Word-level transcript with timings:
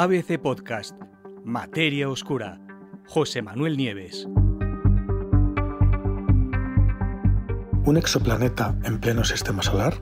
ABC 0.00 0.38
Podcast, 0.40 0.94
Materia 1.44 2.08
Oscura, 2.08 2.60
José 3.08 3.42
Manuel 3.42 3.76
Nieves. 3.76 4.28
¿Un 7.84 7.96
exoplaneta 7.96 8.78
en 8.84 9.00
pleno 9.00 9.24
sistema 9.24 9.60
solar? 9.60 10.00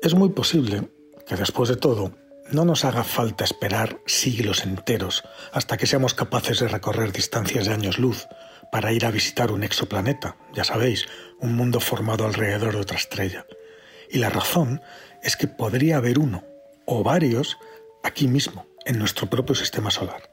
Es 0.00 0.14
muy 0.14 0.28
posible 0.28 0.88
que 1.26 1.34
después 1.34 1.68
de 1.68 1.74
todo 1.74 2.12
no 2.52 2.64
nos 2.64 2.84
haga 2.84 3.02
falta 3.02 3.42
esperar 3.42 3.98
siglos 4.06 4.62
enteros 4.62 5.24
hasta 5.52 5.76
que 5.76 5.88
seamos 5.88 6.14
capaces 6.14 6.60
de 6.60 6.68
recorrer 6.68 7.10
distancias 7.10 7.66
de 7.66 7.74
años 7.74 7.98
luz 7.98 8.28
para 8.70 8.92
ir 8.92 9.06
a 9.06 9.10
visitar 9.10 9.50
un 9.50 9.64
exoplaneta, 9.64 10.36
ya 10.54 10.62
sabéis, 10.62 11.08
un 11.40 11.56
mundo 11.56 11.80
formado 11.80 12.26
alrededor 12.26 12.74
de 12.74 12.80
otra 12.82 12.96
estrella. 12.96 13.44
Y 14.10 14.18
la 14.18 14.30
razón 14.30 14.80
es 15.22 15.36
que 15.36 15.46
podría 15.46 15.98
haber 15.98 16.18
uno 16.18 16.44
o 16.86 17.02
varios 17.02 17.58
aquí 18.02 18.28
mismo, 18.28 18.66
en 18.86 18.98
nuestro 18.98 19.28
propio 19.28 19.54
sistema 19.54 19.90
solar. 19.90 20.30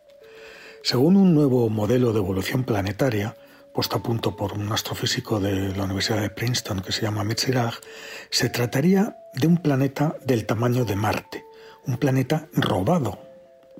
Según 0.83 1.17
un 1.17 1.33
nuevo 1.33 1.69
modelo 1.69 2.13
de 2.13 2.19
evolución 2.19 2.63
planetaria, 2.63 3.35
puesto 3.73 3.97
a 3.97 4.03
punto 4.03 4.37
por 4.37 4.53
un 4.53 4.71
astrofísico 4.71 5.39
de 5.39 5.75
la 5.75 5.83
Universidad 5.83 6.21
de 6.21 6.29
Princeton 6.29 6.79
que 6.79 6.93
se 6.93 7.01
llama 7.01 7.23
Metzirach, 7.25 7.75
se 8.29 8.49
trataría 8.49 9.17
de 9.33 9.47
un 9.47 9.57
planeta 9.57 10.15
del 10.23 10.45
tamaño 10.45 10.85
de 10.85 10.95
Marte, 10.95 11.43
un 11.85 11.97
planeta 11.97 12.47
robado 12.53 13.19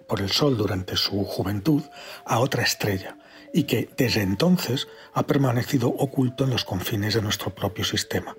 por 0.07 0.19
el 0.19 0.31
Sol 0.31 0.57
durante 0.57 0.97
su 0.97 1.23
juventud 1.23 1.83
a 2.25 2.39
otra 2.39 2.63
estrella 2.63 3.17
y 3.53 3.63
que 3.63 3.89
desde 3.95 4.21
entonces 4.21 4.87
ha 5.13 5.25
permanecido 5.25 5.87
oculto 5.87 6.43
en 6.43 6.49
los 6.49 6.65
confines 6.65 7.13
de 7.13 7.21
nuestro 7.21 7.55
propio 7.55 7.85
sistema. 7.85 8.35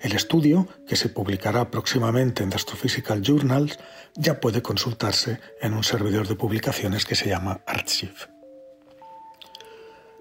El 0.00 0.12
estudio, 0.12 0.68
que 0.86 0.96
se 0.96 1.08
publicará 1.08 1.70
próximamente 1.70 2.42
en 2.42 2.50
The 2.50 2.56
Astrophysical 2.56 3.22
Journals, 3.22 3.78
ya 4.14 4.40
puede 4.40 4.62
consultarse 4.62 5.40
en 5.60 5.74
un 5.74 5.84
servidor 5.84 6.28
de 6.28 6.36
publicaciones 6.36 7.04
que 7.04 7.16
se 7.16 7.28
llama 7.28 7.60
Archive. 7.66 8.14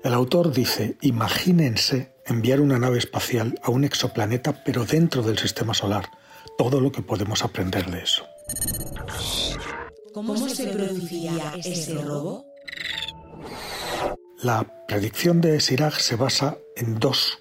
El 0.03 0.13
autor 0.13 0.51
dice, 0.51 0.97
imagínense 1.01 2.13
enviar 2.25 2.61
una 2.61 2.79
nave 2.79 2.97
espacial 2.97 3.59
a 3.63 3.71
un 3.71 3.83
exoplaneta 3.83 4.63
pero 4.63 4.85
dentro 4.85 5.21
del 5.21 5.37
sistema 5.37 5.73
solar, 5.73 6.09
todo 6.57 6.81
lo 6.81 6.91
que 6.91 7.01
podemos 7.01 7.43
aprender 7.43 7.89
de 7.89 8.03
eso. 8.03 8.25
¿Cómo 10.13 10.35
se 10.49 10.67
produciría 10.67 11.53
ese 11.57 12.01
robo? 12.01 12.45
La 14.41 14.85
predicción 14.87 15.41
de 15.41 15.59
Siraj 15.59 15.99
se 15.99 16.15
basa 16.15 16.57
en 16.75 16.99
dos 16.99 17.39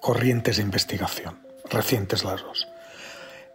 corrientes 0.00 0.56
de 0.56 0.62
investigación, 0.62 1.40
recientes 1.72 2.24
las 2.24 2.42
dos. 2.42 2.68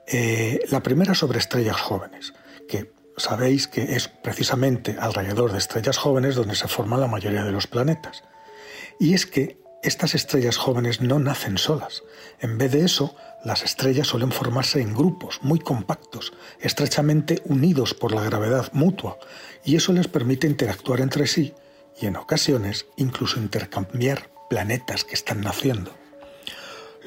Eh, 0.08 0.60
la 0.70 0.82
primera 0.82 1.16
sobre 1.16 1.40
estrellas 1.40 1.80
jóvenes, 1.82 2.34
que 2.68 2.92
sabéis 3.18 3.68
que 3.68 3.96
es 3.96 4.08
precisamente 4.08 4.96
alrededor 5.00 5.52
de 5.52 5.58
estrellas 5.58 5.98
jóvenes 5.98 6.36
donde 6.36 6.56
se 6.56 6.68
forman 6.68 7.02
la 7.02 7.08
mayoría 7.08 7.44
de 7.44 7.52
los 7.52 7.68
planetas. 7.68 8.23
Y 9.00 9.14
es 9.14 9.26
que 9.26 9.60
estas 9.84 10.16
estrellas 10.16 10.58
jóvenes 10.58 11.02
no 11.02 11.20
nacen 11.20 11.58
solas. 11.58 12.04
En 12.40 12.58
vez 12.58 12.72
de 12.72 12.84
eso, 12.84 13.16
las 13.44 13.64
estrellas 13.64 14.08
suelen 14.08 14.32
formarse 14.32 14.82
en 14.82 14.94
grupos 14.94 15.40
muy 15.44 15.60
compactos, 15.60 16.34
estrechamente 16.60 17.42
unidos 17.45 17.94
por 17.94 18.14
la 18.14 18.23
gravedad 18.23 18.70
mutua, 18.73 19.18
y 19.64 19.76
eso 19.76 19.94
les 19.94 20.08
permite 20.08 20.48
interactuar 20.48 21.02
entre 21.02 21.28
sí 21.28 21.54
y 22.00 22.06
en 22.08 22.16
ocasiones 22.16 22.86
incluso 22.98 23.40
intercambiar 23.40 24.30
planetas 24.50 25.04
que 25.04 25.14
están 25.14 25.42
naciendo. 25.42 25.92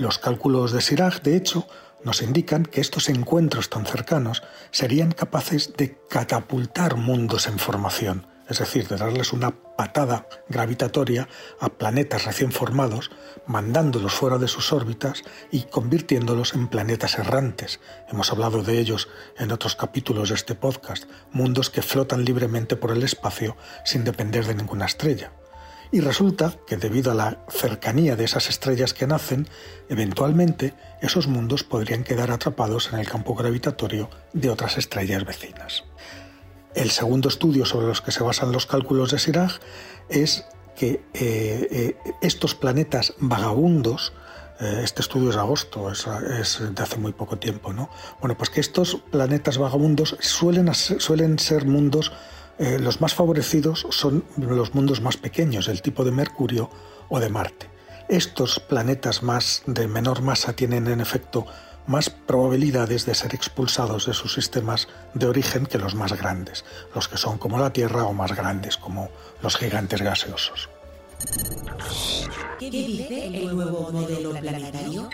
Los 0.00 0.16
cálculos 0.16 0.72
de 0.72 0.80
Siraj, 0.80 1.20
de 1.20 1.36
hecho, 1.36 1.66
nos 2.04 2.22
indican 2.22 2.64
que 2.64 2.80
estos 2.80 3.10
encuentros 3.10 3.68
tan 3.68 3.84
cercanos 3.84 4.42
serían 4.70 5.12
capaces 5.12 5.74
de 5.76 5.98
catapultar 6.08 6.96
mundos 6.96 7.46
en 7.46 7.58
formación, 7.58 8.26
es 8.48 8.60
decir, 8.60 8.88
de 8.88 8.96
darles 8.96 9.34
una 9.34 9.50
patada 9.76 10.26
gravitatoria 10.48 11.28
a 11.60 11.68
planetas 11.68 12.24
recién 12.24 12.50
formados, 12.50 13.10
mandándolos 13.46 14.14
fuera 14.14 14.38
de 14.38 14.48
sus 14.48 14.72
órbitas 14.72 15.22
y 15.50 15.64
convirtiéndolos 15.64 16.54
en 16.54 16.68
planetas 16.68 17.18
errantes. 17.18 17.78
Hemos 18.08 18.32
hablado 18.32 18.62
de 18.62 18.78
ellos 18.78 19.10
en 19.36 19.52
otros 19.52 19.76
capítulos 19.76 20.30
de 20.30 20.36
este 20.36 20.54
podcast, 20.54 21.04
mundos 21.30 21.68
que 21.68 21.82
flotan 21.82 22.24
libremente 22.24 22.74
por 22.74 22.90
el 22.92 23.02
espacio 23.02 23.54
sin 23.84 24.04
depender 24.04 24.46
de 24.46 24.54
ninguna 24.54 24.86
estrella. 24.86 25.30
Y 25.92 26.00
resulta 26.00 26.54
que 26.66 26.76
debido 26.76 27.10
a 27.10 27.14
la 27.14 27.44
cercanía 27.48 28.14
de 28.14 28.24
esas 28.24 28.48
estrellas 28.48 28.94
que 28.94 29.08
nacen, 29.08 29.48
eventualmente 29.88 30.74
esos 31.00 31.26
mundos 31.26 31.64
podrían 31.64 32.04
quedar 32.04 32.30
atrapados 32.30 32.92
en 32.92 33.00
el 33.00 33.08
campo 33.08 33.34
gravitatorio 33.34 34.08
de 34.32 34.50
otras 34.50 34.78
estrellas 34.78 35.24
vecinas. 35.24 35.84
El 36.74 36.90
segundo 36.90 37.28
estudio 37.28 37.64
sobre 37.64 37.88
los 37.88 38.00
que 38.00 38.12
se 38.12 38.22
basan 38.22 38.52
los 38.52 38.66
cálculos 38.66 39.10
de 39.10 39.18
Siraj 39.18 39.58
es 40.08 40.44
que 40.76 41.02
eh, 41.12 41.68
eh, 41.70 41.96
estos 42.22 42.54
planetas 42.54 43.14
vagabundos, 43.18 44.12
eh, 44.60 44.82
este 44.84 45.02
estudio 45.02 45.30
es 45.30 45.34
de 45.34 45.40
agosto, 45.40 45.90
es, 45.90 46.06
de 46.06 46.82
hace 46.82 46.96
muy 46.98 47.12
poco 47.12 47.38
tiempo, 47.38 47.72
¿no? 47.72 47.90
Bueno, 48.20 48.36
pues 48.38 48.50
que 48.50 48.60
estos 48.60 49.02
planetas 49.10 49.58
vagabundos 49.58 50.16
suelen, 50.20 50.72
suelen 50.74 51.40
ser 51.40 51.66
mundos, 51.66 52.12
los 52.60 53.00
más 53.00 53.14
favorecidos 53.14 53.86
son 53.90 54.24
los 54.36 54.74
mundos 54.74 55.00
más 55.00 55.16
pequeños, 55.16 55.68
el 55.68 55.80
tipo 55.80 56.04
de 56.04 56.10
Mercurio 56.10 56.70
o 57.08 57.18
de 57.18 57.30
Marte. 57.30 57.70
Estos 58.08 58.60
planetas 58.60 59.22
más 59.22 59.62
de 59.66 59.88
menor 59.88 60.20
masa 60.20 60.52
tienen 60.52 60.86
en 60.88 61.00
efecto 61.00 61.46
más 61.86 62.10
probabilidades 62.10 63.06
de 63.06 63.14
ser 63.14 63.34
expulsados 63.34 64.06
de 64.06 64.12
sus 64.12 64.34
sistemas 64.34 64.88
de 65.14 65.26
origen 65.26 65.64
que 65.64 65.78
los 65.78 65.94
más 65.94 66.12
grandes, 66.12 66.64
los 66.94 67.08
que 67.08 67.16
son 67.16 67.38
como 67.38 67.58
la 67.58 67.72
Tierra 67.72 68.04
o 68.04 68.12
más 68.12 68.36
grandes 68.36 68.76
como 68.76 69.08
los 69.42 69.56
gigantes 69.56 70.02
gaseosos. 70.02 70.68
¿Qué 72.58 72.70
dice 72.70 73.26
el 73.26 73.56
nuevo 73.56 73.90
modelo 73.90 74.32
planetario? 74.32 75.08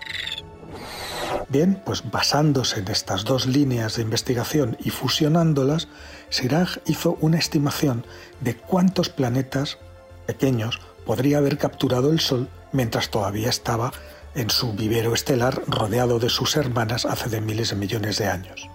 Bien, 1.49 1.81
pues 1.85 2.11
basándose 2.11 2.81
en 2.81 2.89
estas 2.89 3.25
dos 3.25 3.47
líneas 3.47 3.97
de 3.97 4.03
investigación 4.03 4.77
y 4.83 4.91
fusionándolas, 4.91 5.87
Siraj 6.29 6.79
hizo 6.87 7.17
una 7.21 7.39
estimación 7.39 8.05
de 8.41 8.57
cuántos 8.57 9.11
planetas 9.11 9.79
pequeños 10.27 10.81
podría 11.05 11.39
haber 11.39 11.57
capturado 11.57 12.11
el 12.11 12.19
Sol 12.19 12.49
mientras 12.73 13.11
todavía 13.11 13.49
estaba 13.49 13.93
en 14.35 14.51
su 14.51 14.73
vivero 14.73 15.15
estelar 15.15 15.63
rodeado 15.69 16.19
de 16.19 16.31
sus 16.31 16.57
hermanas 16.57 17.07
hace 17.07 17.29
de 17.31 17.41
miles 17.41 17.71
de 17.71 17.77
millones 17.77 18.19
de 18.19 18.27
años. 18.27 18.69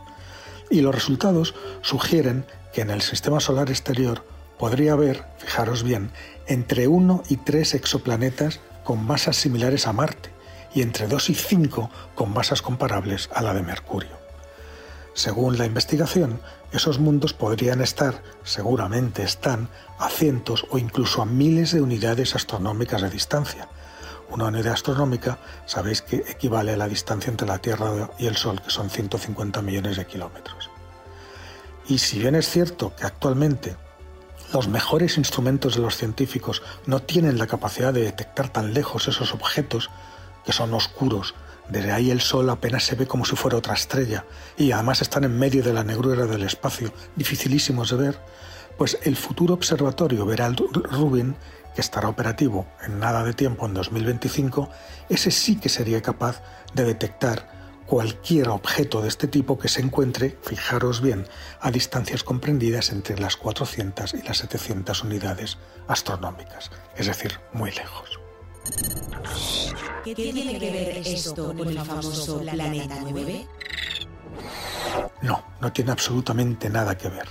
Y 0.70 0.80
los 0.80 0.96
resultados 0.96 1.54
sugieren 1.82 2.46
que 2.72 2.82
en 2.82 2.90
el 2.90 3.02
sistema 3.02 3.42
solar 3.42 3.70
exterior 3.70 4.26
podría 4.58 4.94
haber, 4.94 5.26
fijaros 5.40 5.84
bien, 5.84 6.12
entre 6.48 6.88
1 6.88 7.24
y 7.28 7.36
3 7.36 7.74
exoplanetas 7.74 8.62
con 8.86 9.06
masas 9.06 9.36
similares 9.36 9.88
a 9.88 9.94
Marte 9.94 10.32
y 10.74 10.82
entre 10.82 11.08
2 11.08 11.30
y 11.30 11.36
5 11.36 11.90
con 12.16 12.34
masas 12.34 12.62
comparables 12.62 13.30
a 13.34 13.42
la 13.42 13.54
de 13.54 13.62
Mercurio. 13.62 14.22
Según 15.14 15.58
la 15.58 15.66
investigación, 15.66 16.40
esos 16.72 17.00
mundos 17.00 17.34
podrían 17.34 17.82
estar, 17.82 18.24
seguramente 18.44 19.24
están, 19.24 19.70
a 20.00 20.10
cientos 20.10 20.66
o 20.70 20.78
incluso 20.78 21.22
a 21.22 21.26
miles 21.26 21.74
de 21.74 21.82
unidades 21.82 22.34
astronómicas 22.34 23.02
de 23.02 23.10
distancia, 23.10 23.68
una 24.32 24.46
unidad 24.46 24.74
astronómica, 24.74 25.40
sabéis 25.66 26.02
que 26.02 26.18
equivale 26.18 26.72
a 26.74 26.78
la 26.78 26.88
distancia 26.88 27.30
entre 27.30 27.48
la 27.48 27.58
Tierra 27.58 28.10
y 28.18 28.28
el 28.28 28.38
Sol, 28.38 28.62
que 28.62 28.70
son 28.70 28.90
150 28.90 29.62
millones 29.62 29.98
de 29.98 30.08
kilómetros. 30.08 30.70
Y 31.88 31.98
si 31.98 32.20
bien 32.20 32.36
es 32.36 32.50
cierto 32.50 32.96
que 32.96 33.06
actualmente 33.06 33.76
los 34.54 34.70
mejores 34.70 35.18
instrumentos 35.18 35.76
de 35.76 35.82
los 35.82 35.98
científicos 35.98 36.62
no 36.86 37.02
tienen 37.02 37.38
la 37.38 37.48
capacidad 37.48 37.94
de 37.94 38.04
detectar 38.04 38.50
tan 38.50 38.74
lejos 38.74 39.10
esos 39.10 39.34
objetos, 39.34 39.90
que 40.46 40.54
son 40.54 40.74
oscuros, 40.74 41.36
desde 41.70 41.92
ahí 41.92 42.12
el 42.12 42.22
Sol 42.22 42.50
apenas 42.50 42.84
se 42.84 42.96
ve 42.96 43.08
como 43.08 43.26
si 43.26 43.36
fuera 43.36 43.58
otra 43.58 43.74
estrella, 43.74 44.26
y 44.58 44.72
además 44.72 45.02
están 45.02 45.24
en 45.24 45.38
medio 45.38 45.64
de 45.64 45.74
la 45.74 45.84
negrura 45.84 46.26
del 46.26 46.44
espacio, 46.44 46.94
dificilísimos 47.16 47.92
de 47.92 47.98
ver, 47.98 48.20
pues 48.78 48.98
el 49.04 49.16
futuro 49.16 49.54
observatorio 49.54 50.26
Veral 50.26 50.56
Rubin 50.56 51.36
que 51.74 51.82
estará 51.82 52.10
operativo 52.10 52.68
en 52.84 53.00
nada 53.00 53.24
de 53.24 53.34
tiempo 53.34 53.66
en 53.66 53.74
2025, 53.74 54.70
ese 55.10 55.32
sí 55.32 55.58
que 55.58 55.70
sería 55.70 56.02
capaz 56.02 56.42
de 56.74 56.84
detectar 56.84 57.62
cualquier 57.86 58.50
objeto 58.50 59.02
de 59.02 59.08
este 59.10 59.28
tipo 59.28 59.60
que 59.60 59.68
se 59.68 59.82
encuentre, 59.82 60.38
fijaros 60.44 61.02
bien, 61.02 61.28
a 61.60 61.72
distancias 61.72 62.24
comprendidas 62.24 62.92
entre 62.92 63.20
las 63.20 63.36
400 63.36 64.14
y 64.14 64.22
las 64.22 64.38
700 64.38 65.04
unidades 65.04 65.58
astronómicas, 65.88 66.72
es 66.96 67.08
decir, 67.08 67.40
muy 67.54 67.72
lejos. 67.72 68.20
¿Qué 70.04 70.16
tiene 70.16 70.58
que 70.58 70.72
ver 70.72 71.02
esto 71.06 71.56
con 71.56 71.68
el 71.68 71.80
famoso 71.80 72.40
planeta 72.40 72.96
9? 73.02 73.48
No, 75.22 75.44
no 75.62 75.72
tiene 75.72 75.92
absolutamente 75.92 76.70
nada 76.70 76.98
que 76.98 77.10
ver. 77.10 77.28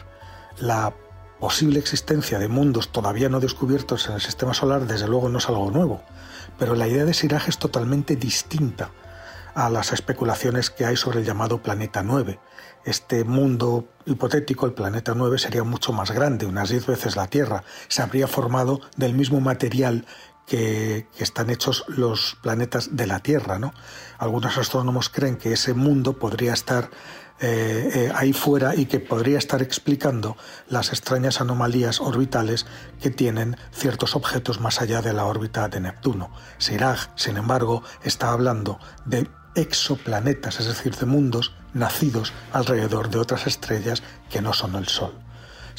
La 0.59 0.95
posible 1.41 1.81
existencia 1.81 2.39
de 2.39 2.49
mundos 2.49 2.93
todavía 2.93 3.29
no 3.29 3.41
descubiertos 3.41 4.09
en 4.09 4.15
el 4.15 4.21
sistema 4.21 4.55
solar 4.55 4.87
desde 4.87 5.09
luego 5.09 5.29
no 5.29 5.39
es 5.39 5.49
algo 5.49 5.71
nuevo, 5.71 6.03
pero 6.59 6.75
la 6.75 6.87
idea 6.87 7.05
de 7.05 7.15
Siraj 7.15 7.49
es 7.49 7.59
totalmente 7.59 8.15
distinta. 8.17 8.91
a 9.55 9.69
las 9.69 9.93
especulaciones 9.93 10.71
que 10.71 10.85
hay 10.85 10.97
sobre 10.97 11.19
el 11.19 11.25
llamado 11.25 11.61
planeta 11.61 12.05
9. 12.05 12.39
Este 12.85 13.25
mundo 13.25 13.89
hipotético, 14.07 14.65
el 14.67 14.75
planeta 14.75 15.13
9, 15.15 15.39
sería 15.39 15.65
mucho 15.65 15.93
más 15.93 16.13
grande, 16.13 16.47
unas 16.47 16.69
10 16.69 16.87
veces 16.87 17.17
la 17.17 17.27
Tierra. 17.27 17.65
Se 17.89 18.01
habría 18.01 18.29
formado 18.29 18.81
del 18.97 19.15
mismo 19.15 19.41
material 19.41 20.07
que, 20.47 21.09
están 21.19 21.51
hechos 21.51 21.85
los 21.89 22.37
planetas 22.43 22.97
de 22.97 23.07
la 23.07 23.21
Tierra. 23.21 23.59
¿no? 23.59 23.73
Algunos 24.19 24.59
astrónomos 24.59 25.09
creen 25.09 25.37
que 25.37 25.53
ese 25.53 25.75
mundo 25.75 26.19
podría 26.19 26.53
estar 26.53 26.91
eh, 27.43 27.91
eh, 27.95 28.13
ahí 28.15 28.35
fuera 28.35 28.75
y 28.75 28.85
que 28.85 29.01
podría 29.01 29.39
estar 29.39 29.63
explicando 29.63 30.37
las 30.69 30.91
extrañas 30.91 31.41
anomalías 31.41 32.01
orbitales 32.01 32.67
que 33.01 33.11
tienen 33.11 33.57
ciertos 33.73 34.15
objetos 34.15 34.61
más 34.61 34.83
allá 34.83 35.01
de 35.01 35.15
la 35.15 35.25
órbita 35.25 35.69
de 35.69 35.81
Neptuno. 35.81 36.31
Siraj, 36.59 37.09
sin 37.17 37.39
embargo, 37.39 37.83
está 38.03 38.33
hablando 38.33 38.79
de 39.07 39.27
exoplanetas, 39.55 40.61
es 40.61 40.67
decir, 40.67 40.95
de 40.97 41.07
mundos 41.07 41.55
nacidos 41.73 42.33
alrededor 42.53 43.09
de 43.09 43.19
otras 43.19 43.47
estrellas 43.47 44.03
que 44.29 44.43
no 44.43 44.53
son 44.53 44.75
el 44.75 44.89
Sol. 44.89 45.15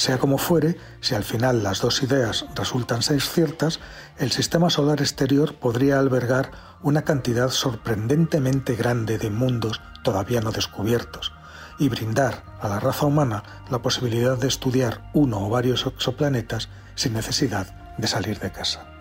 Sea 0.01 0.17
como 0.17 0.39
fuere, 0.39 0.77
si 0.99 1.13
al 1.13 1.23
final 1.23 1.61
las 1.61 1.79
dos 1.79 2.01
ideas 2.01 2.47
resultan 2.55 3.03
ser 3.03 3.21
ciertas, 3.21 3.79
el 4.17 4.31
sistema 4.31 4.71
solar 4.71 4.99
exterior 4.99 5.53
podría 5.53 5.99
albergar 5.99 6.49
una 6.81 7.03
cantidad 7.03 7.51
sorprendentemente 7.51 8.73
grande 8.73 9.19
de 9.19 9.29
mundos 9.29 9.79
todavía 10.03 10.41
no 10.41 10.51
descubiertos 10.51 11.33
y 11.77 11.87
brindar 11.89 12.43
a 12.59 12.67
la 12.67 12.79
raza 12.79 13.05
humana 13.05 13.43
la 13.69 13.83
posibilidad 13.83 14.39
de 14.39 14.47
estudiar 14.47 15.07
uno 15.13 15.45
o 15.45 15.49
varios 15.51 15.85
exoplanetas 15.85 16.69
sin 16.95 17.13
necesidad 17.13 17.67
de 17.99 18.07
salir 18.07 18.39
de 18.39 18.51
casa. 18.51 19.00